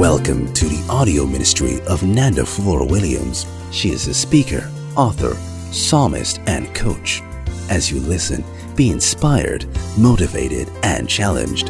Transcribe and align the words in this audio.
Welcome 0.00 0.50
to 0.54 0.64
the 0.64 0.82
audio 0.88 1.26
ministry 1.26 1.78
of 1.82 2.02
Nanda 2.02 2.46
Flora 2.46 2.86
Williams. 2.86 3.44
She 3.70 3.90
is 3.90 4.06
a 4.06 4.14
speaker, 4.14 4.66
author, 4.96 5.34
psalmist, 5.72 6.40
and 6.46 6.74
coach. 6.74 7.20
As 7.68 7.90
you 7.90 8.00
listen, 8.00 8.42
be 8.76 8.88
inspired, 8.88 9.66
motivated, 9.98 10.70
and 10.82 11.06
challenged. 11.06 11.68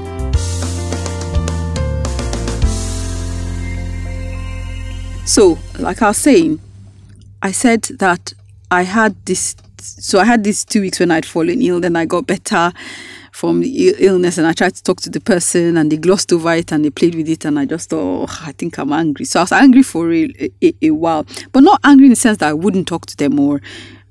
So, 5.27 5.59
like 5.81 6.01
I 6.01 6.11
was 6.11 6.19
saying, 6.19 6.61
I 7.43 7.51
said 7.51 7.83
that 7.99 8.33
I 8.71 8.83
had 8.83 9.17
this. 9.27 9.57
So 9.81 10.21
I 10.21 10.25
had 10.25 10.45
these 10.45 10.65
two 10.65 10.83
weeks 10.83 11.01
when 11.01 11.11
I'd 11.11 11.27
fallen 11.27 11.61
ill. 11.63 11.81
Then 11.81 11.97
I 11.97 12.05
got 12.05 12.29
better 12.29 12.73
from 13.33 13.61
the 13.61 13.95
illness, 13.99 14.39
and 14.39 14.47
I 14.47 14.53
tried 14.53 14.75
to 14.75 14.83
talk 14.83 15.01
to 15.03 15.11
the 15.11 15.21
person, 15.21 15.77
and 15.77 15.91
they 15.91 15.97
glossed 15.97 16.33
over 16.33 16.53
it 16.55 16.73
and 16.73 16.85
they 16.85 16.91
played 16.91 17.15
with 17.15 17.29
it, 17.29 17.45
and 17.45 17.59
I 17.59 17.65
just 17.65 17.91
thought, 17.91 18.29
oh, 18.29 18.37
I 18.47 18.53
think 18.53 18.79
I'm 18.79 18.93
angry. 18.93 19.25
So 19.25 19.41
I 19.41 19.43
was 19.45 19.53
angry 19.53 19.83
for 19.83 20.13
a, 20.13 20.51
a, 20.63 20.75
a 20.83 20.91
while, 20.91 21.27
but 21.53 21.63
not 21.63 21.81
angry 21.85 22.07
in 22.07 22.11
the 22.11 22.17
sense 22.17 22.39
that 22.39 22.49
I 22.49 22.53
wouldn't 22.53 22.89
talk 22.89 23.07
to 23.07 23.17
them 23.17 23.39
or 23.39 23.61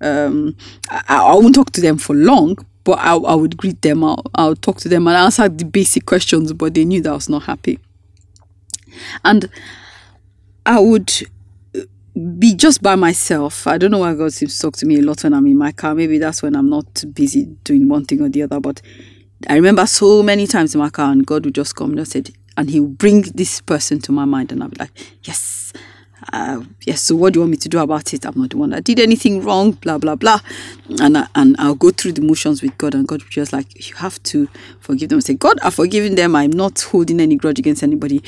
um, 0.02 0.56
I, 0.90 1.04
I 1.08 1.36
wouldn't 1.36 1.56
talk 1.56 1.72
to 1.72 1.82
them 1.82 1.98
for 1.98 2.16
long. 2.16 2.58
But 2.86 3.00
I, 3.00 3.14
I 3.16 3.36
would 3.36 3.58
greet 3.58 3.82
them. 3.82 4.04
I'll, 4.04 4.24
I'll 4.34 4.56
talk 4.56 4.78
to 4.78 4.90
them 4.90 5.06
and 5.08 5.16
answer 5.16 5.48
the 5.50 5.66
basic 5.66 6.06
questions. 6.06 6.54
But 6.54 6.74
they 6.74 6.86
knew 6.86 7.02
that 7.02 7.10
I 7.10 7.14
was 7.14 7.30
not 7.30 7.44
happy, 7.44 7.78
and 9.26 9.50
I 10.66 10.80
would 10.80 11.12
be 12.20 12.56
just 12.56 12.82
by 12.82 12.96
myself. 12.96 13.66
I 13.68 13.78
don't 13.78 13.92
know 13.92 14.00
why 14.00 14.14
God 14.14 14.34
seems 14.34 14.56
to 14.56 14.62
talk 14.62 14.78
to 14.78 14.86
me 14.86 15.00
a 15.00 15.02
lot 15.02 15.24
when 15.24 15.34
I'm 15.34 15.48
in 15.48 15.58
my 15.58 15.72
car. 15.72 15.96
Maybe 15.96 16.18
that's 16.18 16.42
when 16.42 16.56
I'm 16.56 16.70
not 16.70 17.04
busy 17.14 17.46
doing 17.64 17.88
one 17.88 18.06
thing 18.06 18.22
or 18.22 18.30
the 18.30 18.44
other. 18.44 18.60
But 18.60 18.82
I 19.48 19.56
remember 19.56 19.86
so 19.86 20.22
many 20.22 20.48
times 20.48 20.76
in 20.76 20.80
my 20.80 20.90
car, 20.90 21.12
and 21.12 21.26
God 21.26 21.46
would 21.46 21.56
just 21.56 21.76
come 21.76 21.92
and 21.92 22.00
just 22.00 22.12
said, 22.12 22.30
and 22.58 22.70
He 22.70 22.80
would 22.80 22.98
bring 22.98 23.22
this 23.22 23.62
person 23.62 24.00
to 24.02 24.12
my 24.12 24.26
mind, 24.26 24.52
and 24.52 24.62
I'll 24.62 24.70
be 24.70 24.78
like, 24.78 24.92
yes. 25.24 25.59
Uh, 26.34 26.64
yes, 26.82 27.02
so 27.02 27.16
what 27.16 27.34
do 27.34 27.38
you 27.38 27.42
want 27.42 27.52
me 27.52 27.58
to 27.58 27.70
do 27.70 27.80
about 27.80 28.14
it? 28.14 28.26
I'm 28.26 28.40
not 28.40 28.50
the 28.50 28.58
one 28.58 28.72
that 28.72 28.84
did 28.84 29.00
anything 29.00 29.44
wrong, 29.44 29.72
blah 29.72 29.98
blah 29.98 30.16
blah, 30.16 30.40
and 31.02 31.18
I, 31.18 31.28
and 31.36 31.56
I'll 31.60 31.76
go 31.76 31.92
through 31.92 32.14
the 32.14 32.22
motions 32.22 32.62
with 32.62 32.78
God, 32.78 32.94
and 32.94 33.08
God 33.08 33.24
will 33.24 33.30
just 33.30 33.54
like 33.54 33.90
you 33.90 33.96
have 33.96 34.22
to 34.24 34.48
forgive 34.80 35.10
them. 35.10 35.22
Say, 35.22 35.36
God, 35.36 35.60
I've 35.64 35.76
forgiven 35.76 36.16
them. 36.16 36.36
I'm 36.36 36.52
not 36.52 36.82
holding 36.82 37.20
any 37.20 37.36
grudge 37.36 37.60
against 37.60 37.84
anybody, 37.84 38.22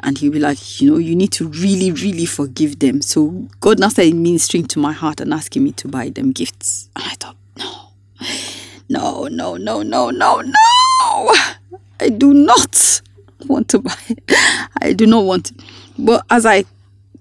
and 0.00 0.18
He'll 0.18 0.32
be 0.32 0.38
like, 0.38 0.80
you 0.80 0.90
know, 0.90 0.98
you 0.98 1.16
need 1.16 1.32
to 1.32 1.48
really, 1.48 1.90
really 1.90 2.26
forgive 2.26 2.78
them. 2.78 3.02
So 3.02 3.48
God 3.60 3.78
now 3.78 3.88
started 3.88 4.14
ministering 4.14 4.66
to 4.66 4.78
my 4.78 4.92
heart 4.92 5.20
and 5.20 5.32
asking 5.32 5.64
me 5.64 5.72
to 5.72 5.88
buy 5.88 6.10
them 6.10 6.32
gifts, 6.32 6.90
and 6.94 7.04
I 7.06 7.14
thought, 7.14 7.36
no, 7.58 7.88
no, 8.88 9.28
no, 9.28 9.56
no, 9.56 9.82
no, 9.82 10.10
no, 10.10 10.40
no, 10.42 11.34
I 12.00 12.10
do 12.10 12.34
not 12.34 13.02
want 13.46 13.68
to 13.68 13.78
buy. 13.80 13.94
I 14.80 14.92
do 14.92 15.06
not 15.06 15.24
want. 15.24 15.52
But 15.98 16.24
as 16.30 16.46
I 16.46 16.64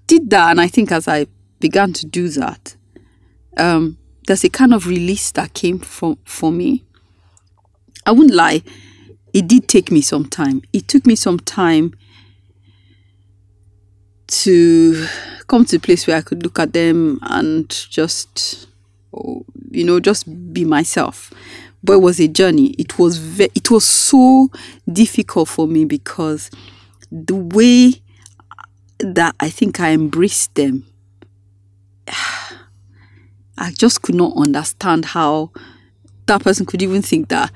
did 0.08 0.30
that, 0.32 0.52
and 0.52 0.62
I 0.62 0.68
think 0.68 0.92
as 0.92 1.08
I 1.08 1.28
began 1.60 1.94
to 1.94 2.06
do 2.06 2.30
that, 2.30 2.76
um, 3.58 3.98
there's 4.28 4.44
a 4.44 4.50
kind 4.50 4.74
of 4.74 4.88
release 4.88 5.32
that 5.32 5.54
came 5.54 5.80
from 5.80 6.18
for 6.26 6.52
me. 6.52 6.84
I 8.06 8.12
wouldn't 8.12 8.36
lie, 8.36 8.64
it 9.34 9.48
did 9.48 9.68
take 9.68 9.92
me 9.92 10.02
some 10.02 10.26
time. 10.26 10.62
It 10.74 10.88
took 10.88 11.06
me 11.06 11.16
some 11.16 11.40
time 11.40 11.94
to 14.28 15.08
come 15.48 15.66
to 15.66 15.78
a 15.78 15.80
place 15.80 16.08
where 16.08 16.18
I 16.18 16.22
could 16.22 16.44
look 16.44 16.60
at 16.60 16.74
them 16.74 17.20
and 17.24 17.70
just, 17.70 18.68
you 19.72 19.84
know, 19.84 20.00
just 20.00 20.54
be 20.54 20.66
myself. 20.66 21.32
But 21.84 21.94
it 21.94 22.02
was 22.02 22.20
a 22.20 22.28
journey. 22.28 22.72
It 22.78 22.98
was 22.98 23.18
ve- 23.18 23.52
it 23.56 23.72
was 23.72 23.86
so 23.86 24.50
difficult 24.92 25.48
for 25.48 25.68
me 25.68 25.86
because 25.86 26.50
the 27.12 27.36
way 27.36 28.02
that 29.00 29.36
I 29.40 29.50
think 29.50 29.80
I 29.80 29.92
embraced 29.92 30.56
them, 30.56 30.86
I 33.58 33.72
just 33.72 34.02
could 34.02 34.16
not 34.16 34.34
understand 34.36 35.06
how 35.06 35.52
that 36.28 36.44
person 36.44 36.66
could 36.66 36.82
even 36.82 37.02
think 37.02 37.30
that 37.30 37.52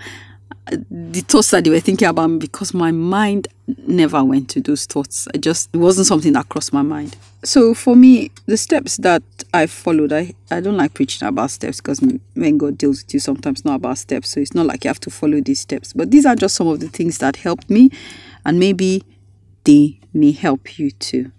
the 0.89 1.21
thoughts 1.21 1.51
that 1.51 1.63
they 1.63 1.69
were 1.69 1.79
thinking 1.79 2.07
about 2.07 2.27
me 2.27 2.37
because 2.37 2.73
my 2.73 2.91
mind 2.91 3.47
never 3.87 4.23
went 4.23 4.49
to 4.49 4.61
those 4.61 4.85
thoughts. 4.85 5.27
I 5.33 5.37
just 5.37 5.69
it 5.73 5.77
wasn't 5.77 6.07
something 6.07 6.33
that 6.33 6.49
crossed 6.49 6.73
my 6.73 6.81
mind. 6.81 7.17
So 7.43 7.73
for 7.73 7.95
me, 7.95 8.31
the 8.45 8.57
steps 8.57 8.97
that 8.97 9.23
I 9.53 9.65
followed, 9.65 10.13
I, 10.13 10.33
I 10.51 10.61
don't 10.61 10.77
like 10.77 10.93
preaching 10.93 11.27
about 11.27 11.51
steps 11.51 11.77
because 11.81 11.99
when 12.35 12.57
God 12.57 12.77
deals 12.77 13.03
with 13.03 13.13
you, 13.13 13.19
sometimes 13.19 13.65
not 13.65 13.75
about 13.75 13.97
steps. 13.97 14.29
So 14.29 14.39
it's 14.39 14.53
not 14.53 14.67
like 14.67 14.83
you 14.83 14.89
have 14.89 14.99
to 15.01 15.09
follow 15.09 15.41
these 15.41 15.59
steps. 15.59 15.93
But 15.93 16.11
these 16.11 16.25
are 16.25 16.35
just 16.35 16.55
some 16.55 16.67
of 16.67 16.79
the 16.79 16.89
things 16.89 17.17
that 17.17 17.37
helped 17.37 17.69
me, 17.69 17.89
and 18.45 18.59
maybe 18.59 19.03
they 19.63 19.99
may 20.13 20.31
help 20.31 20.77
you 20.79 20.91
too. 20.91 21.31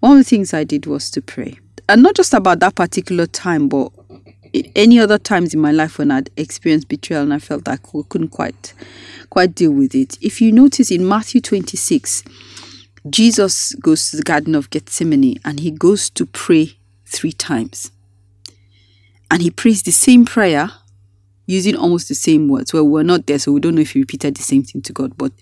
One 0.00 0.12
of 0.12 0.18
the 0.18 0.24
things 0.24 0.54
I 0.54 0.64
did 0.64 0.86
was 0.86 1.10
to 1.10 1.22
pray, 1.22 1.58
and 1.88 2.02
not 2.02 2.14
just 2.14 2.34
about 2.34 2.60
that 2.60 2.74
particular 2.74 3.26
time, 3.26 3.68
but 3.68 3.92
any 4.74 4.98
other 4.98 5.18
times 5.18 5.54
in 5.54 5.60
my 5.60 5.70
life 5.72 5.98
when 5.98 6.10
I'd 6.10 6.30
experienced 6.36 6.88
betrayal 6.88 7.22
and 7.22 7.34
I 7.34 7.38
felt 7.38 7.66
like 7.66 7.80
I 7.94 8.02
couldn't 8.08 8.28
quite 8.28 8.74
quite 9.30 9.54
deal 9.54 9.70
with 9.70 9.94
it. 9.94 10.18
If 10.20 10.40
you 10.40 10.52
notice 10.52 10.90
in 10.90 11.06
Matthew 11.06 11.40
26, 11.40 12.24
Jesus 13.08 13.74
goes 13.74 14.10
to 14.10 14.16
the 14.16 14.22
Garden 14.22 14.54
of 14.54 14.70
Gethsemane 14.70 15.38
and 15.44 15.60
he 15.60 15.70
goes 15.70 16.10
to 16.10 16.26
pray 16.26 16.76
three 17.06 17.32
times. 17.32 17.92
And 19.30 19.42
he 19.42 19.50
prays 19.50 19.82
the 19.84 19.92
same 19.92 20.24
prayer 20.24 20.70
using 21.46 21.76
almost 21.76 22.08
the 22.08 22.14
same 22.14 22.48
words. 22.48 22.72
Well, 22.72 22.86
we're 22.86 23.02
not 23.04 23.26
there, 23.26 23.38
so 23.38 23.52
we 23.52 23.60
don't 23.60 23.76
know 23.76 23.80
if 23.80 23.92
he 23.92 24.00
repeated 24.00 24.36
the 24.36 24.42
same 24.42 24.64
thing 24.64 24.82
to 24.82 24.92
God, 24.92 25.16
but 25.16 25.32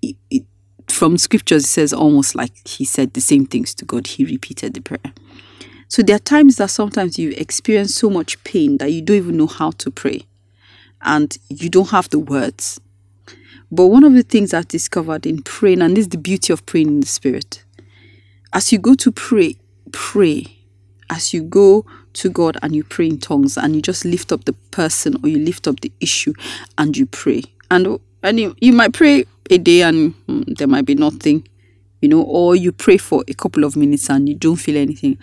it, 0.00 0.16
it, 0.30 0.44
from 0.92 1.18
scriptures, 1.18 1.64
it 1.64 1.68
says 1.68 1.92
almost 1.92 2.34
like 2.34 2.66
he 2.66 2.84
said 2.84 3.14
the 3.14 3.20
same 3.20 3.46
things 3.46 3.74
to 3.76 3.84
God. 3.84 4.06
He 4.06 4.24
repeated 4.24 4.74
the 4.74 4.80
prayer. 4.80 5.12
So 5.88 6.02
there 6.02 6.16
are 6.16 6.20
times 6.20 6.56
that 6.56 6.70
sometimes 6.70 7.18
you 7.18 7.32
experience 7.32 7.94
so 7.94 8.08
much 8.08 8.42
pain 8.44 8.78
that 8.78 8.92
you 8.92 9.02
don't 9.02 9.16
even 9.16 9.36
know 9.36 9.46
how 9.46 9.72
to 9.72 9.90
pray 9.90 10.26
and 11.02 11.36
you 11.48 11.68
don't 11.68 11.90
have 11.90 12.08
the 12.10 12.18
words. 12.18 12.80
But 13.70 13.86
one 13.86 14.04
of 14.04 14.12
the 14.14 14.22
things 14.22 14.54
I've 14.54 14.68
discovered 14.68 15.26
in 15.26 15.42
praying, 15.42 15.82
and 15.82 15.96
this 15.96 16.04
is 16.04 16.10
the 16.10 16.18
beauty 16.18 16.52
of 16.52 16.64
praying 16.66 16.88
in 16.88 17.00
the 17.00 17.06
spirit, 17.06 17.64
as 18.52 18.72
you 18.72 18.78
go 18.78 18.94
to 18.94 19.10
pray, 19.10 19.56
pray. 19.92 20.58
As 21.10 21.34
you 21.34 21.42
go 21.42 21.84
to 22.14 22.30
God 22.30 22.56
and 22.62 22.74
you 22.74 22.84
pray 22.84 23.06
in 23.08 23.18
tongues 23.18 23.58
and 23.58 23.76
you 23.76 23.82
just 23.82 24.06
lift 24.06 24.32
up 24.32 24.46
the 24.46 24.54
person 24.70 25.16
or 25.22 25.28
you 25.28 25.38
lift 25.38 25.68
up 25.68 25.80
the 25.80 25.92
issue 26.00 26.32
and 26.78 26.96
you 26.96 27.04
pray. 27.04 27.42
And, 27.70 28.00
and 28.22 28.40
you, 28.40 28.56
you 28.60 28.72
might 28.72 28.92
pray 28.92 29.24
a 29.50 29.58
day 29.58 29.82
and 29.82 30.14
mm, 30.26 30.56
there 30.56 30.68
might 30.68 30.86
be 30.86 30.94
nothing 30.94 31.46
you 32.02 32.08
know, 32.08 32.22
or 32.22 32.54
you 32.54 32.72
pray 32.72 32.98
for 32.98 33.24
a 33.28 33.32
couple 33.32 33.64
of 33.64 33.76
minutes 33.76 34.10
and 34.10 34.28
you 34.28 34.34
don't 34.34 34.56
feel 34.56 34.76
anything. 34.76 35.16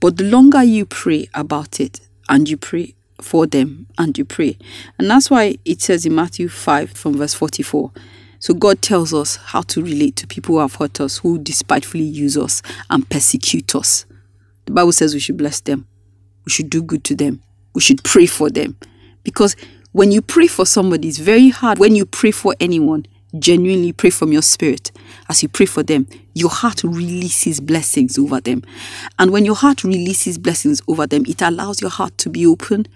But 0.00 0.16
the 0.18 0.24
longer 0.24 0.62
you 0.62 0.84
pray 0.84 1.28
about 1.32 1.80
it 1.80 2.00
and 2.28 2.48
you 2.48 2.56
pray 2.56 2.94
for 3.22 3.46
them 3.46 3.86
and 3.96 4.18
you 4.18 4.24
pray, 4.24 4.58
and 4.98 5.08
that's 5.08 5.30
why 5.30 5.56
it 5.64 5.80
says 5.80 6.04
in 6.04 6.14
Matthew 6.14 6.48
5 6.48 6.90
from 6.90 7.16
verse 7.16 7.32
44. 7.34 7.92
So 8.40 8.52
God 8.52 8.82
tells 8.82 9.14
us 9.14 9.36
how 9.36 9.62
to 9.62 9.82
relate 9.82 10.16
to 10.16 10.26
people 10.26 10.56
who 10.56 10.60
have 10.60 10.74
hurt 10.74 11.00
us, 11.00 11.18
who 11.18 11.38
despitefully 11.38 12.04
use 12.04 12.36
us 12.36 12.60
and 12.90 13.08
persecute 13.08 13.74
us. 13.74 14.04
The 14.66 14.72
Bible 14.72 14.92
says 14.92 15.14
we 15.14 15.20
should 15.20 15.36
bless 15.36 15.60
them, 15.60 15.86
we 16.44 16.50
should 16.50 16.68
do 16.68 16.82
good 16.82 17.04
to 17.04 17.14
them, 17.14 17.42
we 17.74 17.80
should 17.80 18.02
pray 18.02 18.26
for 18.26 18.50
them. 18.50 18.76
Because 19.22 19.54
when 19.94 20.10
you 20.10 20.20
pray 20.20 20.48
for 20.48 20.66
somebody, 20.66 21.06
it's 21.06 21.18
very 21.18 21.50
hard. 21.50 21.78
When 21.78 21.94
you 21.94 22.04
pray 22.04 22.32
for 22.32 22.52
anyone, 22.58 23.06
genuinely 23.38 23.92
pray 23.92 24.10
from 24.10 24.32
your 24.32 24.42
spirit 24.42 24.90
as 25.28 25.40
you 25.40 25.48
pray 25.48 25.66
for 25.66 25.84
them, 25.84 26.08
your 26.34 26.50
heart 26.50 26.82
releases 26.82 27.60
blessings 27.60 28.18
over 28.18 28.40
them. 28.40 28.64
And 29.20 29.30
when 29.30 29.44
your 29.44 29.54
heart 29.54 29.84
releases 29.84 30.36
blessings 30.36 30.82
over 30.88 31.06
them, 31.06 31.24
it 31.28 31.40
allows 31.42 31.80
your 31.80 31.90
heart 31.90 32.18
to 32.18 32.28
be 32.28 32.44
open 32.44 32.86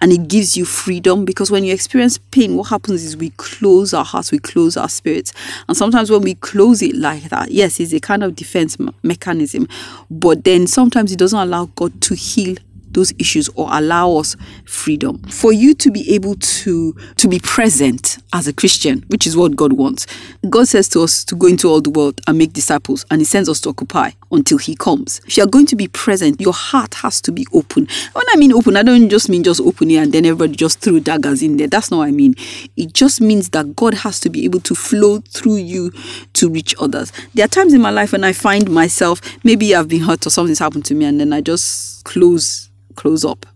and 0.00 0.12
it 0.12 0.28
gives 0.28 0.56
you 0.56 0.64
freedom 0.64 1.24
because 1.24 1.50
when 1.50 1.64
you 1.64 1.74
experience 1.74 2.18
pain, 2.18 2.54
what 2.56 2.68
happens 2.68 3.02
is 3.02 3.16
we 3.16 3.30
close 3.30 3.92
our 3.92 4.04
hearts, 4.04 4.30
we 4.30 4.38
close 4.38 4.76
our 4.76 4.88
spirits. 4.88 5.32
And 5.66 5.76
sometimes 5.76 6.08
when 6.08 6.22
we 6.22 6.36
close 6.36 6.82
it 6.82 6.94
like 6.94 7.24
that, 7.24 7.50
yes, 7.50 7.80
it's 7.80 7.92
a 7.92 8.00
kind 8.00 8.22
of 8.22 8.36
defense 8.36 8.76
mechanism, 9.02 9.66
but 10.08 10.44
then 10.44 10.68
sometimes 10.68 11.10
it 11.10 11.18
doesn't 11.18 11.38
allow 11.38 11.66
God 11.74 12.00
to 12.02 12.14
heal 12.14 12.56
those 12.94 13.12
issues 13.18 13.48
or 13.56 13.68
allow 13.70 14.16
us 14.16 14.36
freedom. 14.64 15.18
For 15.24 15.52
you 15.52 15.74
to 15.74 15.90
be 15.90 16.14
able 16.14 16.36
to 16.36 16.94
to 17.16 17.28
be 17.28 17.38
present 17.38 18.18
as 18.32 18.48
a 18.48 18.52
christian 18.52 19.04
which 19.08 19.26
is 19.26 19.36
what 19.36 19.56
god 19.56 19.72
wants 19.72 20.06
god 20.50 20.66
says 20.66 20.88
to 20.88 21.00
us 21.00 21.24
to 21.24 21.36
go 21.36 21.46
into 21.46 21.68
all 21.68 21.80
the 21.80 21.90
world 21.90 22.20
and 22.26 22.38
make 22.38 22.52
disciples 22.52 23.04
and 23.10 23.20
he 23.20 23.24
sends 23.24 23.48
us 23.48 23.60
to 23.60 23.68
occupy 23.68 24.10
until 24.30 24.58
he 24.58 24.74
comes. 24.74 25.20
If 25.26 25.36
you're 25.36 25.46
going 25.46 25.66
to 25.66 25.76
be 25.76 25.88
present 25.88 26.40
your 26.40 26.52
heart 26.52 26.94
has 26.94 27.20
to 27.22 27.32
be 27.32 27.46
open. 27.52 27.86
When 28.12 28.24
i 28.30 28.36
mean 28.36 28.52
open 28.52 28.76
i 28.76 28.82
don't 28.82 29.08
just 29.08 29.28
mean 29.28 29.42
just 29.42 29.60
open 29.60 29.90
it 29.90 29.96
and 29.96 30.12
then 30.12 30.24
everybody 30.26 30.56
just 30.56 30.80
threw 30.80 31.00
daggers 31.00 31.42
in 31.42 31.56
there. 31.56 31.68
That's 31.68 31.90
not 31.90 31.98
what 31.98 32.08
i 32.08 32.10
mean. 32.10 32.34
It 32.76 32.92
just 32.92 33.20
means 33.20 33.50
that 33.50 33.76
god 33.76 33.94
has 33.94 34.20
to 34.20 34.30
be 34.30 34.44
able 34.44 34.60
to 34.60 34.74
flow 34.74 35.20
through 35.28 35.56
you 35.56 35.92
to 36.34 36.48
reach 36.48 36.74
others. 36.80 37.12
There 37.34 37.44
are 37.44 37.48
times 37.48 37.72
in 37.72 37.80
my 37.80 37.90
life 37.90 38.12
when 38.12 38.24
i 38.24 38.32
find 38.32 38.70
myself 38.70 39.20
maybe 39.44 39.74
i've 39.74 39.88
been 39.88 40.02
hurt 40.02 40.26
or 40.26 40.30
something's 40.30 40.58
happened 40.58 40.84
to 40.86 40.94
me 40.94 41.04
and 41.04 41.20
then 41.20 41.32
i 41.32 41.40
just 41.40 42.04
close 42.04 42.70
close 42.94 43.24
up. 43.24 43.46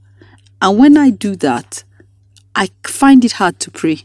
And 0.60 0.78
when 0.78 0.96
I 0.96 1.10
do 1.10 1.36
that, 1.36 1.84
I 2.54 2.68
find 2.84 3.24
it 3.24 3.32
hard 3.32 3.60
to 3.60 3.70
pray. 3.70 4.02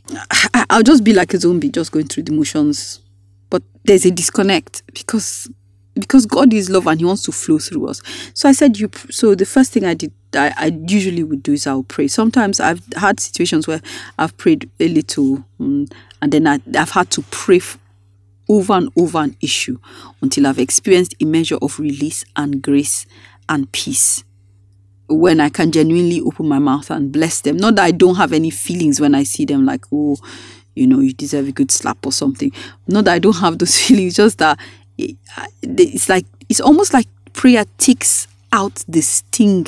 I'll 0.70 0.84
just 0.84 1.04
be 1.04 1.14
like 1.14 1.34
a 1.34 1.40
zombie, 1.40 1.70
just 1.70 1.92
going 1.92 2.08
through 2.08 2.24
the 2.24 2.34
motions. 2.34 3.02
But 3.50 3.64
there's 3.84 4.06
a 4.06 4.12
disconnect 4.12 4.84
because 4.94 5.50
because 5.96 6.26
God 6.26 6.54
is 6.54 6.70
love 6.70 6.88
and 6.88 7.00
He 7.00 7.06
wants 7.06 7.24
to 7.24 7.32
flow 7.32 7.60
through 7.60 7.88
us. 7.88 8.02
So 8.34 8.50
I 8.50 8.52
said, 8.52 8.80
you. 8.80 8.90
So 9.10 9.36
the 9.36 9.46
first 9.46 9.72
thing 9.72 9.86
I 9.86 9.94
did, 9.94 10.12
I, 10.34 10.54
I 10.58 10.66
usually 10.88 11.24
would 11.24 11.44
do 11.44 11.54
is 11.54 11.68
I'll 11.68 11.84
pray. 11.84 12.08
Sometimes 12.08 12.60
I've 12.60 12.82
had 12.96 13.20
situations 13.20 13.68
where 13.68 13.82
I've 14.18 14.36
prayed 14.38 14.70
a 14.80 14.88
little, 14.88 15.44
um, 15.60 15.88
and 16.22 16.32
then 16.32 16.48
I, 16.48 16.60
have 16.74 16.92
had 16.92 17.10
to 17.12 17.22
pray 17.30 17.62
over 18.50 18.74
and 18.74 18.90
over 18.98 19.20
an 19.20 19.36
issue 19.42 19.78
until 20.22 20.48
I've 20.48 20.60
experienced 20.60 21.16
a 21.22 21.26
measure 21.26 21.58
of 21.62 21.80
release 21.80 22.26
and 22.36 22.62
grace 22.62 23.06
and 23.48 23.72
peace. 23.72 24.24
When 25.10 25.40
I 25.40 25.50
can 25.50 25.72
genuinely 25.72 26.22
open 26.22 26.48
my 26.48 26.60
mouth 26.60 26.90
and 26.90 27.12
bless 27.12 27.42
them, 27.42 27.58
not 27.58 27.76
that 27.76 27.84
I 27.84 27.92
don't 27.92 28.16
have 28.16 28.34
any 28.34 28.50
feelings 28.50 29.02
when 29.02 29.14
I 29.14 29.24
see 29.24 29.46
them, 29.46 29.66
like 29.66 29.86
oh, 29.92 30.18
you 30.76 30.88
know, 30.88 31.00
you 31.00 31.14
deserve 31.14 31.48
a 31.48 31.52
good 31.52 31.72
slap 31.72 32.06
or 32.06 32.12
something. 32.12 32.52
Not 32.88 33.06
that 33.06 33.14
I 33.14 33.20
don't 33.20 33.38
have 33.38 33.60
those 33.60 33.78
feelings, 33.88 34.16
just 34.16 34.40
that 34.40 34.60
it's 34.98 36.10
like 36.10 36.26
it's 36.50 36.62
almost 36.62 36.94
like 36.94 37.08
prayer 37.34 37.66
takes 37.78 38.28
out 38.52 38.84
the 38.88 39.02
sting 39.02 39.68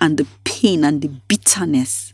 and 0.00 0.18
the 0.18 0.26
pain 0.44 0.84
and 0.84 1.00
the 1.02 1.08
bitterness 1.08 2.12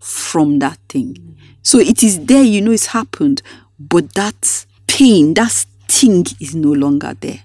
from 0.00 0.58
that 0.58 0.78
thing. 0.88 1.36
So 1.62 1.78
it 1.78 2.02
is 2.02 2.26
there, 2.26 2.42
you 2.42 2.60
know, 2.60 2.72
it's 2.72 2.86
happened, 2.86 3.42
but 3.78 4.14
that 4.14 4.66
pain, 4.86 5.34
that 5.34 5.52
sting 5.52 6.26
is 6.40 6.54
no 6.54 6.72
longer 6.72 7.14
there. 7.20 7.44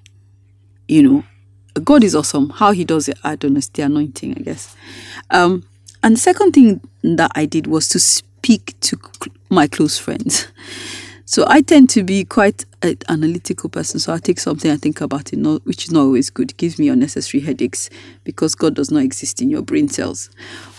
You 0.88 1.04
know, 1.04 1.24
God 1.80 2.04
is 2.04 2.16
awesome. 2.16 2.50
How 2.50 2.72
He 2.72 2.86
does 2.86 3.08
it, 3.10 3.18
I 3.24 3.36
don't 3.36 3.54
know. 3.54 3.58
It's 3.60 3.70
the 3.70 3.84
anointing, 3.84 4.36
I 4.38 4.42
guess. 4.42 4.76
Um, 5.30 5.64
and 6.04 6.16
the 6.16 6.20
second 6.20 6.54
thing 6.54 6.82
that 7.04 7.32
I 7.36 7.46
did 7.46 7.68
was 7.68 7.90
to 7.90 8.00
speak 8.00 8.80
to 8.82 8.98
my 9.50 9.68
close 9.68 9.98
friends. 9.98 10.48
So 11.30 11.44
I 11.46 11.60
tend 11.60 11.90
to 11.90 12.04
be 12.04 12.24
quite 12.24 12.64
an 12.84 12.98
analytical 13.10 13.70
person. 13.70 14.00
So 14.00 14.14
I 14.14 14.20
take 14.20 14.40
something, 14.40 14.70
I 14.70 14.78
think 14.78 15.02
about 15.02 15.34
it, 15.34 15.38
not, 15.40 15.66
which 15.66 15.86
is 15.86 15.92
not 15.92 16.02
always 16.02 16.30
good. 16.30 16.52
It 16.52 16.58
gives 16.58 16.78
me 16.78 16.90
unnecessary 16.90 17.42
headaches 17.42 17.90
because 18.24 18.54
God 18.54 18.76
does 18.76 18.92
not 18.92 19.04
exist 19.04 19.42
in 19.42 19.50
your 19.50 19.64
brain 19.64 19.88
cells. 19.88 20.30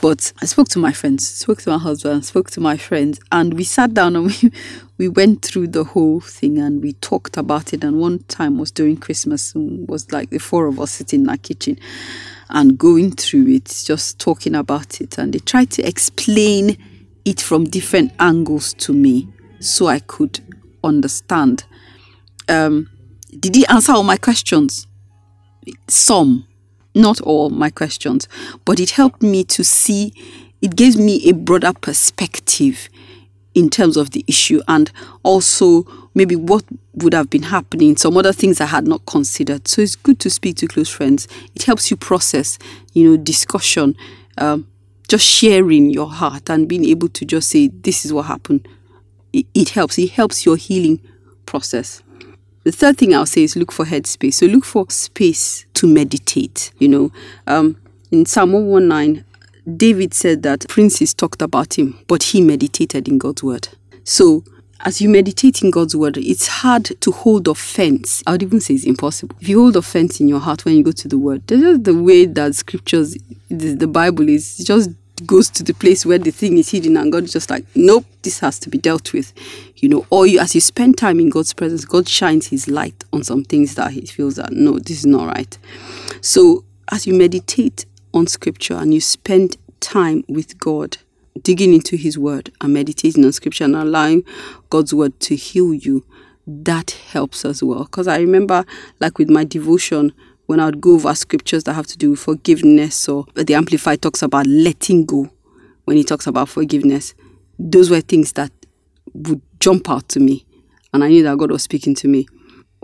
But 0.00 0.32
I 0.40 0.46
spoke 0.46 0.68
to 0.70 0.78
my 0.78 0.92
friends, 0.92 1.26
spoke 1.26 1.60
to 1.62 1.70
my 1.70 1.78
husband, 1.78 2.24
spoke 2.24 2.50
to 2.52 2.60
my 2.60 2.76
friends, 2.76 3.18
and 3.32 3.54
we 3.54 3.64
sat 3.64 3.94
down 3.94 4.14
and 4.14 4.26
we, 4.42 4.52
we 4.96 5.08
went 5.08 5.42
through 5.44 5.68
the 5.68 5.84
whole 5.84 6.20
thing 6.20 6.58
and 6.58 6.82
we 6.82 6.92
talked 6.94 7.36
about 7.36 7.72
it. 7.72 7.82
And 7.82 7.98
one 7.98 8.20
time 8.24 8.58
was 8.58 8.70
during 8.70 8.96
Christmas, 8.96 9.52
was 9.54 10.10
like 10.12 10.30
the 10.30 10.38
four 10.38 10.66
of 10.66 10.78
us 10.78 10.92
sitting 10.92 11.22
in 11.22 11.28
our 11.28 11.36
kitchen 11.36 11.78
and 12.50 12.78
going 12.78 13.12
through 13.12 13.48
it, 13.48 13.64
just 13.84 14.18
talking 14.20 14.54
about 14.54 15.00
it. 15.00 15.18
And 15.18 15.32
they 15.32 15.40
tried 15.40 15.70
to 15.72 15.82
explain 15.86 16.78
it 17.24 17.40
from 17.40 17.64
different 17.64 18.12
angles 18.20 18.72
to 18.74 18.92
me 18.92 19.28
so 19.60 19.86
I 19.88 19.98
could 19.98 20.40
understand. 20.84 21.64
Um, 22.48 22.90
did 23.38 23.54
he 23.54 23.66
answer 23.66 23.92
all 23.92 24.02
my 24.02 24.16
questions? 24.16 24.86
Some, 25.88 26.46
not 26.94 27.20
all 27.20 27.50
my 27.50 27.70
questions, 27.70 28.28
but 28.64 28.80
it 28.80 28.90
helped 28.90 29.22
me 29.22 29.44
to 29.44 29.62
see, 29.62 30.14
it 30.62 30.76
gave 30.76 30.96
me 30.96 31.28
a 31.28 31.32
broader 31.32 31.72
perspective 31.72 32.88
in 33.54 33.68
terms 33.68 33.96
of 33.96 34.10
the 34.10 34.24
issue 34.26 34.60
and 34.68 34.90
also 35.22 35.84
maybe 36.14 36.36
what 36.36 36.64
would 36.94 37.12
have 37.12 37.28
been 37.28 37.42
happening, 37.42 37.96
some 37.96 38.16
other 38.16 38.32
things 38.32 38.60
I 38.60 38.66
had 38.66 38.86
not 38.86 39.04
considered. 39.06 39.68
So 39.68 39.82
it's 39.82 39.96
good 39.96 40.18
to 40.20 40.30
speak 40.30 40.56
to 40.56 40.66
close 40.66 40.88
friends. 40.88 41.28
It 41.54 41.64
helps 41.64 41.90
you 41.90 41.96
process, 41.96 42.58
you 42.92 43.10
know, 43.10 43.16
discussion, 43.16 43.96
um, 44.38 44.66
just 45.08 45.26
sharing 45.26 45.90
your 45.90 46.08
heart 46.08 46.48
and 46.50 46.68
being 46.68 46.84
able 46.84 47.08
to 47.08 47.24
just 47.24 47.50
say, 47.50 47.68
this 47.68 48.04
is 48.04 48.12
what 48.12 48.26
happened 48.26 48.66
it, 49.32 49.46
it 49.54 49.70
helps. 49.70 49.98
It 49.98 50.10
helps 50.10 50.44
your 50.44 50.56
healing 50.56 51.00
process. 51.46 52.02
The 52.68 52.72
third 52.72 52.98
thing 52.98 53.14
I'll 53.14 53.24
say 53.24 53.44
is 53.44 53.56
look 53.56 53.72
for 53.72 53.86
headspace. 53.86 54.34
So 54.34 54.44
look 54.44 54.62
for 54.62 54.84
space 54.90 55.64
to 55.72 55.86
meditate. 55.86 56.70
You 56.78 56.88
know, 56.88 57.12
um, 57.46 57.78
in 58.10 58.26
Psalm 58.26 58.52
119, 58.52 59.24
David 59.78 60.12
said 60.12 60.42
that 60.42 60.68
princes 60.68 61.14
talked 61.14 61.40
about 61.40 61.78
him, 61.78 61.98
but 62.08 62.24
he 62.24 62.42
meditated 62.42 63.08
in 63.08 63.16
God's 63.16 63.42
word. 63.42 63.68
So 64.04 64.44
as 64.80 65.00
you 65.00 65.08
meditate 65.08 65.62
in 65.62 65.70
God's 65.70 65.96
word, 65.96 66.18
it's 66.18 66.46
hard 66.46 66.84
to 67.00 67.10
hold 67.10 67.48
offense. 67.48 68.22
I 68.26 68.32
would 68.32 68.42
even 68.42 68.60
say 68.60 68.74
it's 68.74 68.84
impossible. 68.84 69.34
If 69.40 69.48
you 69.48 69.62
hold 69.62 69.74
offense 69.74 70.20
in 70.20 70.28
your 70.28 70.40
heart 70.40 70.66
when 70.66 70.76
you 70.76 70.84
go 70.84 70.92
to 70.92 71.08
the 71.08 71.16
word, 71.16 71.50
is 71.50 71.80
the 71.80 71.94
way 71.94 72.26
that 72.26 72.54
scriptures, 72.54 73.16
the 73.48 73.88
Bible 73.88 74.28
is 74.28 74.58
just 74.58 74.90
goes 75.26 75.50
to 75.50 75.62
the 75.62 75.74
place 75.74 76.04
where 76.06 76.18
the 76.18 76.30
thing 76.30 76.58
is 76.58 76.70
hidden 76.70 76.96
and 76.96 77.12
God 77.12 77.24
is 77.24 77.32
just 77.32 77.50
like, 77.50 77.64
nope, 77.74 78.04
this 78.22 78.40
has 78.40 78.58
to 78.60 78.70
be 78.70 78.78
dealt 78.78 79.12
with. 79.12 79.32
You 79.76 79.88
know, 79.88 80.06
or 80.10 80.26
you 80.26 80.38
as 80.40 80.54
you 80.54 80.60
spend 80.60 80.98
time 80.98 81.20
in 81.20 81.30
God's 81.30 81.52
presence, 81.52 81.84
God 81.84 82.08
shines 82.08 82.48
his 82.48 82.68
light 82.68 83.04
on 83.12 83.24
some 83.24 83.44
things 83.44 83.74
that 83.76 83.92
he 83.92 84.02
feels 84.06 84.36
that 84.36 84.52
no, 84.52 84.78
this 84.78 84.98
is 84.98 85.06
not 85.06 85.26
right. 85.26 85.58
So 86.20 86.64
as 86.90 87.06
you 87.06 87.14
meditate 87.14 87.86
on 88.14 88.26
scripture 88.26 88.74
and 88.74 88.94
you 88.94 89.00
spend 89.00 89.56
time 89.80 90.24
with 90.28 90.58
God, 90.58 90.98
digging 91.42 91.72
into 91.72 91.96
his 91.96 92.18
word 92.18 92.50
and 92.60 92.74
meditating 92.74 93.24
on 93.24 93.32
scripture 93.32 93.64
and 93.64 93.76
allowing 93.76 94.24
God's 94.70 94.94
word 94.94 95.18
to 95.20 95.36
heal 95.36 95.72
you, 95.72 96.04
that 96.46 96.92
helps 97.12 97.44
as 97.44 97.62
well. 97.62 97.84
Because 97.84 98.08
I 98.08 98.18
remember 98.18 98.64
like 99.00 99.18
with 99.18 99.30
my 99.30 99.44
devotion, 99.44 100.12
when 100.48 100.60
I 100.60 100.64
would 100.64 100.80
go 100.80 100.94
over 100.94 101.14
scriptures 101.14 101.64
that 101.64 101.74
have 101.74 101.86
to 101.88 101.98
do 101.98 102.12
with 102.12 102.20
forgiveness, 102.20 103.06
or 103.06 103.26
the 103.34 103.54
Amplified 103.54 104.00
talks 104.00 104.22
about 104.22 104.46
letting 104.46 105.04
go 105.04 105.30
when 105.84 105.98
he 105.98 106.04
talks 106.04 106.26
about 106.26 106.48
forgiveness, 106.48 107.14
those 107.58 107.90
were 107.90 108.00
things 108.00 108.32
that 108.32 108.50
would 109.12 109.42
jump 109.60 109.90
out 109.90 110.08
to 110.08 110.20
me. 110.20 110.46
And 110.94 111.04
I 111.04 111.08
knew 111.08 111.22
that 111.24 111.36
God 111.36 111.50
was 111.50 111.62
speaking 111.62 111.94
to 111.96 112.08
me. 112.08 112.26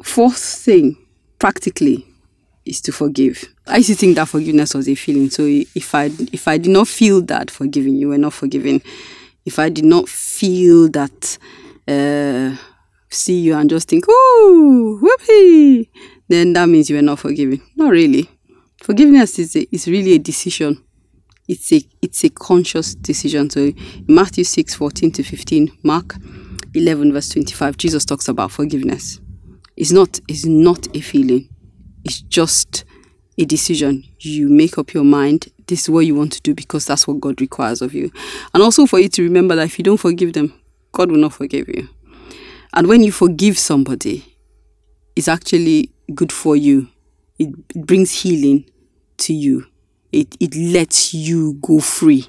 Fourth 0.03 0.37
thing, 0.37 0.99
practically, 1.39 2.07
is 2.67 2.83
to 2.83 2.93
forgive. 2.93 3.47
I 3.67 3.79
used 3.79 3.89
to 3.89 3.95
think 3.95 4.17
that 4.17 4.29
forgiveness 4.29 4.75
was 4.75 4.87
a 4.87 4.95
feeling. 4.95 5.31
So 5.31 5.45
if 5.45 5.95
I 5.95 6.11
if 6.33 6.47
I 6.47 6.59
did 6.59 6.71
not 6.71 6.87
feel 6.87 7.23
that 7.23 7.51
forgiving, 7.51 7.97
you 7.97 8.09
were 8.09 8.19
not 8.19 8.35
forgiving. 8.35 8.83
If 9.47 9.59
I 9.59 9.71
did 9.71 9.87
not 9.87 10.07
feel 10.07 10.91
that, 10.91 11.39
uh, 11.89 12.57
see 13.11 13.41
you 13.41 13.55
and 13.55 13.71
just 13.71 13.89
think, 13.89 14.05
oh, 14.07 14.99
whoopee, 15.01 15.91
then 16.29 16.53
that 16.55 16.69
means 16.69 16.91
you 16.91 16.99
are 16.99 17.03
not 17.03 17.19
forgiving. 17.19 17.61
Not 17.77 17.91
really. 17.91 18.29
Forgiveness 18.83 19.39
is 19.39 19.57
a, 19.57 19.67
is 19.75 19.87
really 19.87 20.15
a 20.15 20.19
decision. 20.19 20.83
It's 21.49 21.73
a 21.73 21.83
it's 22.01 22.25
a 22.25 22.31
conscious 22.31 22.95
decision. 22.95 23.51
So 23.51 23.73
Matthew 24.09 24.45
6, 24.45 24.75
14 24.75 25.13
to 25.13 25.23
15, 25.23 25.79
Mark 25.83 26.17
11, 26.75 27.13
verse 27.13 27.29
25, 27.29 27.77
Jesus 27.77 28.05
talks 28.05 28.29
about 28.29 28.51
forgiveness. 28.51 29.21
It's 29.77 29.93
not 29.93 30.21
it's 30.29 30.47
not 30.47 30.95
a 30.97 31.01
feeling. 31.01 31.49
It's 32.05 32.21
just 32.23 32.85
a 33.39 33.45
decision. 33.45 34.05
You 34.21 34.49
make 34.49 34.79
up 34.79 34.95
your 34.95 35.05
mind. 35.05 35.49
This 35.67 35.83
is 35.83 35.91
what 35.91 36.07
you 36.07 36.15
want 36.15 36.33
to 36.35 36.41
do 36.43 36.55
because 36.55 36.87
that's 36.87 37.07
what 37.07 37.21
God 37.21 37.41
requires 37.41 37.83
of 37.83 37.95
you. 37.95 38.11
And 38.53 38.63
also 38.63 38.87
for 38.87 38.99
you 38.99 39.09
to 39.11 39.23
remember 39.23 39.55
that 39.57 39.67
if 39.67 39.79
you 39.79 39.83
don't 39.83 39.99
forgive 39.99 40.35
them, 40.35 40.53
God 40.93 41.11
will 41.11 41.19
not 41.19 41.33
forgive 41.33 41.69
you. 41.69 41.89
And 42.75 42.87
when 42.87 43.03
you 43.03 43.13
forgive 43.13 43.59
somebody, 43.59 44.34
it's 45.17 45.29
actually 45.29 45.91
good 46.15 46.33
for 46.33 46.57
you. 46.57 46.89
It, 47.39 47.49
it 47.75 47.87
brings 47.87 48.23
healing 48.23 48.69
to 49.19 49.35
you. 49.35 49.67
It, 50.13 50.37
it 50.41 50.55
lets 50.55 51.15
you 51.15 51.55
go 51.55 51.81
free. 51.81 52.27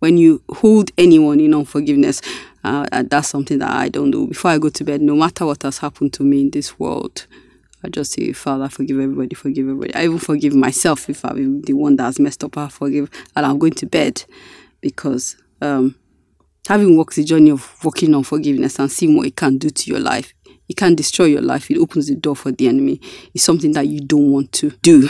When 0.00 0.16
you 0.16 0.42
hold 0.50 0.90
anyone 0.96 1.40
in 1.40 1.54
unforgiveness, 1.54 2.20
uh, 2.62 2.86
that's 3.08 3.28
something 3.28 3.58
that 3.58 3.70
I 3.70 3.88
don't 3.88 4.10
do. 4.10 4.28
Before 4.28 4.50
I 4.50 4.58
go 4.58 4.68
to 4.68 4.84
bed, 4.84 5.00
no 5.00 5.14
matter 5.16 5.46
what 5.46 5.62
has 5.62 5.78
happened 5.78 6.12
to 6.14 6.22
me 6.22 6.42
in 6.42 6.50
this 6.50 6.78
world, 6.78 7.26
I 7.82 7.88
just 7.88 8.12
say, 8.12 8.32
Father, 8.32 8.68
forgive 8.68 8.98
everybody, 8.98 9.34
forgive 9.34 9.66
everybody. 9.66 9.94
I 9.94 10.04
even 10.04 10.18
forgive 10.18 10.54
myself 10.54 11.08
if 11.08 11.24
I'm 11.24 11.62
the 11.62 11.72
one 11.72 11.96
that 11.96 12.04
has 12.04 12.18
messed 12.20 12.44
up. 12.44 12.56
I 12.58 12.68
forgive, 12.68 13.08
and 13.34 13.46
I'm 13.46 13.58
going 13.58 13.74
to 13.74 13.86
bed 13.86 14.24
because 14.80 15.36
um, 15.60 15.94
having 16.68 16.96
walked 16.96 17.16
the 17.16 17.24
journey 17.24 17.50
of 17.50 17.82
working 17.84 18.14
on 18.14 18.24
forgiveness 18.24 18.78
and 18.78 18.90
seeing 18.90 19.16
what 19.16 19.26
it 19.26 19.36
can 19.36 19.58
do 19.58 19.70
to 19.70 19.90
your 19.90 20.00
life 20.00 20.34
it 20.68 20.76
can 20.76 20.94
destroy 20.94 21.26
your 21.26 21.42
life. 21.42 21.70
It 21.70 21.78
opens 21.78 22.08
the 22.08 22.14
door 22.14 22.36
for 22.36 22.52
the 22.52 22.68
enemy. 22.68 23.00
It's 23.34 23.44
something 23.44 23.72
that 23.72 23.88
you 23.88 24.00
don't 24.00 24.30
want 24.30 24.52
to 24.52 24.70
do, 24.82 25.08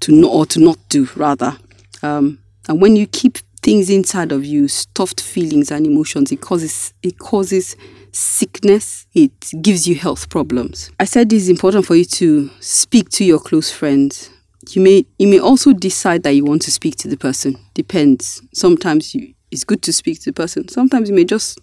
to 0.00 0.12
not 0.12 0.28
or 0.32 0.46
to 0.46 0.60
not 0.60 0.78
do 0.88 1.08
rather. 1.14 1.56
Um, 2.02 2.38
and 2.68 2.80
when 2.80 2.96
you 2.96 3.06
keep 3.06 3.38
things 3.62 3.90
inside 3.90 4.32
of 4.32 4.44
you, 4.44 4.68
stuffed 4.68 5.20
feelings 5.20 5.70
and 5.70 5.86
emotions, 5.86 6.32
it 6.32 6.40
causes 6.40 6.92
it 7.02 7.18
causes 7.18 7.76
sickness. 8.12 9.06
It 9.14 9.50
gives 9.60 9.86
you 9.86 9.94
health 9.94 10.28
problems. 10.30 10.90
I 10.98 11.04
said 11.04 11.32
it's 11.32 11.48
important 11.48 11.86
for 11.86 11.96
you 11.96 12.04
to 12.04 12.50
speak 12.60 13.10
to 13.10 13.24
your 13.24 13.38
close 13.38 13.70
friends. 13.70 14.30
You 14.70 14.80
may 14.82 15.06
you 15.18 15.28
may 15.28 15.38
also 15.38 15.72
decide 15.74 16.22
that 16.22 16.32
you 16.32 16.44
want 16.44 16.62
to 16.62 16.70
speak 16.70 16.96
to 16.96 17.08
the 17.08 17.16
person. 17.18 17.56
Depends. 17.74 18.42
Sometimes 18.54 19.14
you, 19.14 19.34
it's 19.50 19.64
good 19.64 19.82
to 19.82 19.92
speak 19.92 20.20
to 20.20 20.30
the 20.30 20.34
person. 20.34 20.68
Sometimes 20.68 21.10
you 21.10 21.14
may 21.14 21.24
just 21.24 21.58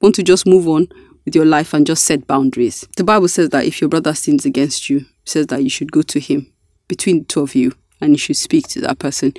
want 0.00 0.14
to 0.16 0.22
just 0.22 0.46
move 0.46 0.66
on 0.68 0.88
with 1.30 1.36
your 1.36 1.44
life 1.44 1.72
and 1.72 1.86
just 1.86 2.04
set 2.04 2.26
boundaries. 2.26 2.88
The 2.96 3.04
Bible 3.04 3.28
says 3.28 3.50
that 3.50 3.64
if 3.64 3.80
your 3.80 3.88
brother 3.88 4.14
sins 4.14 4.44
against 4.44 4.90
you, 4.90 5.06
says 5.24 5.46
that 5.46 5.62
you 5.62 5.70
should 5.70 5.92
go 5.92 6.02
to 6.02 6.18
him 6.18 6.52
between 6.88 7.20
the 7.20 7.24
two 7.24 7.40
of 7.42 7.54
you 7.54 7.72
and 8.00 8.10
you 8.10 8.18
should 8.18 8.36
speak 8.36 8.66
to 8.68 8.80
that 8.80 8.98
person. 8.98 9.32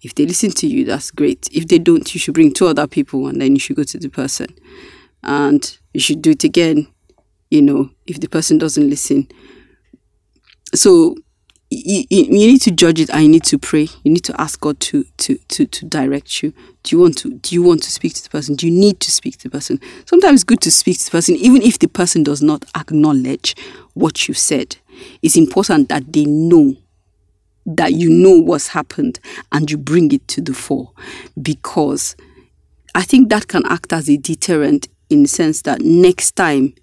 If 0.00 0.14
they 0.14 0.24
listen 0.24 0.50
to 0.52 0.66
you, 0.66 0.86
that's 0.86 1.10
great. 1.10 1.46
If 1.52 1.68
they 1.68 1.78
don't, 1.78 2.14
you 2.14 2.18
should 2.18 2.32
bring 2.32 2.54
two 2.54 2.68
other 2.68 2.86
people 2.86 3.26
and 3.26 3.38
then 3.38 3.54
you 3.54 3.58
should 3.58 3.76
go 3.76 3.82
to 3.82 3.98
the 3.98 4.08
person. 4.08 4.46
And 5.22 5.76
you 5.92 6.00
should 6.00 6.22
do 6.22 6.30
it 6.30 6.42
again, 6.42 6.88
you 7.50 7.60
know, 7.60 7.90
if 8.06 8.18
the 8.18 8.28
person 8.28 8.56
doesn't 8.56 8.88
listen. 8.88 9.28
so 10.74 11.16
you, 11.70 12.04
you, 12.10 12.24
you 12.24 12.30
need 12.30 12.60
to 12.62 12.70
judge 12.70 13.00
it 13.00 13.10
and 13.10 13.22
you 13.24 13.28
need 13.28 13.44
to 13.44 13.58
pray. 13.58 13.88
You 14.04 14.12
need 14.12 14.24
to 14.24 14.40
ask 14.40 14.60
god 14.60 14.78
to 14.80 15.04
to 15.18 15.36
to 15.48 15.66
to 15.66 15.84
direct 15.86 16.42
you. 16.42 16.52
Do 16.82 16.96
you 16.96 17.00
want 17.02 17.18
to 17.18 17.34
do 17.34 17.54
you 17.54 17.62
want 17.62 17.82
to 17.84 17.90
speak 17.90 18.14
to 18.14 18.22
the 18.22 18.30
person? 18.30 18.54
Do 18.54 18.66
you 18.66 18.72
need 18.72 19.00
to 19.00 19.10
speak 19.10 19.38
to 19.38 19.44
the 19.44 19.50
person? 19.50 19.80
Sometimes 20.06 20.34
it's 20.42 20.44
good 20.44 20.60
to 20.62 20.70
speak 20.70 20.98
to 20.98 21.04
the 21.06 21.10
person 21.10 21.36
even 21.36 21.62
if 21.62 21.78
the 21.78 21.88
person 21.88 22.22
does 22.22 22.42
not 22.42 22.64
acknowledge 22.76 23.56
what 23.94 24.28
you 24.28 24.34
said. 24.34 24.76
It's 25.22 25.36
important 25.36 25.88
that 25.88 26.12
they 26.12 26.24
know 26.24 26.76
that 27.66 27.94
you 27.94 28.08
know 28.08 28.38
what's 28.40 28.68
happened 28.68 29.18
and 29.50 29.68
you 29.70 29.76
bring 29.76 30.12
it 30.12 30.26
to 30.28 30.40
the 30.40 30.54
fore. 30.54 30.92
Because 31.40 32.16
i 32.96 33.02
think 33.02 33.28
that 33.28 33.46
can 33.46 33.64
act 33.66 33.92
as 33.92 34.08
a 34.08 34.16
deterrent 34.16 34.88
in 35.10 35.22
the 35.22 35.28
sense 35.28 35.60
that 35.62 35.82
next 35.82 36.34
time 36.34 36.74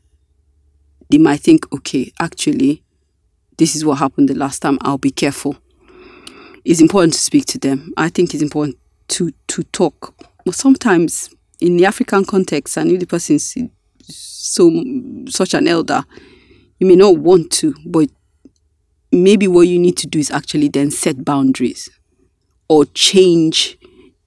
they 1.10 1.18
might 1.18 1.40
think 1.40 1.66
okay 1.74 2.12
actually 2.20 2.83
this 3.58 3.76
is 3.76 3.86
what 3.86 4.00
happened 4.00 4.30
the 4.30 4.36
last 4.36 4.62
time, 4.62 4.78
I'll 4.82 4.98
be 4.98 5.12
careful. 5.12 5.58
It's 6.66 6.82
important 6.82 7.14
to 7.14 7.20
speak 7.20 7.46
to 7.48 7.58
them. 7.58 7.94
I 7.98 8.10
think 8.10 8.34
it's 8.34 8.44
important 8.44 8.78
to 9.10 9.32
to 9.48 9.64
talk. 9.64 10.16
But 10.46 10.56
sometimes 10.56 11.30
in 11.60 11.78
the 11.78 11.86
African 11.86 12.26
context, 12.26 12.78
and 12.78 12.92
if 12.92 13.00
the 13.00 13.08
person 13.08 13.36
is 13.36 13.56
so 14.08 14.72
such 15.30 15.54
an 15.54 15.68
elder, 15.68 16.04
you 16.80 16.88
may 16.88 16.96
not 16.96 17.18
want 17.18 17.52
to, 17.52 17.76
but 17.86 18.10
maybe 19.12 19.48
what 19.48 19.68
you 19.68 19.80
need 19.80 19.98
to 19.98 20.08
do 20.08 20.20
is 20.20 20.32
actually 20.32 20.68
then 20.68 20.92
set 20.92 21.24
boundaries 21.24 21.90
or 22.68 22.86
change 22.86 23.78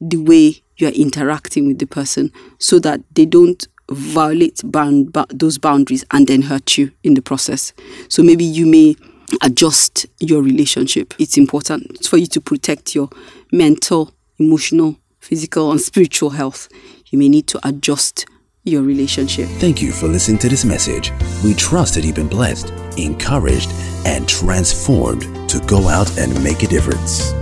the 0.00 0.16
way 0.16 0.62
you 0.76 0.87
are 0.87 0.92
interacting 0.92 1.66
with 1.66 1.78
the 1.78 1.87
person 1.87 2.30
so 2.59 2.78
that 2.78 3.00
they 3.14 3.25
don't 3.26 3.66
violate 3.90 4.61
bound, 4.64 5.12
those 5.30 5.59
boundaries 5.59 6.04
and 6.11 6.26
then 6.26 6.42
hurt 6.42 6.76
you 6.76 6.92
in 7.02 7.14
the 7.14 7.23
process. 7.23 7.73
So 8.09 8.23
maybe 8.23 8.45
you 8.45 8.66
may 8.66 8.97
adjust 9.42 10.06
your 10.18 10.42
relationship. 10.42 11.14
It's 11.18 11.37
important 11.37 12.06
for 12.06 12.16
you 12.16 12.26
to 12.26 12.40
protect 12.40 12.95
your 12.95 13.09
mental, 13.52 14.12
emotional, 14.38 14.97
physical, 15.21 15.71
and 15.71 15.80
spiritual 15.80 16.30
health. 16.30 16.68
You 17.06 17.18
may 17.18 17.28
need 17.28 17.47
to 17.49 17.61
adjust 17.66 18.26
your 18.64 18.83
relationship. 18.83 19.49
Thank 19.61 19.80
you 19.80 19.92
for 19.92 20.09
listening 20.09 20.38
to 20.38 20.49
this 20.49 20.64
message. 20.64 21.12
We 21.45 21.54
trust 21.54 21.95
that 21.95 22.04
you've 22.04 22.16
been 22.16 22.28
blessed, 22.28 22.71
encouraged, 22.99 23.71
and 24.04 24.28
transformed 24.28 25.23
to 25.49 25.61
go 25.66 25.88
out 25.88 26.18
and 26.18 26.42
make 26.42 26.62
a 26.62 26.66
difference. 26.66 27.33